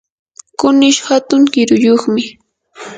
kunish 0.59 0.99
hatun 1.07 1.41
kiruyuqmi. 1.53 2.23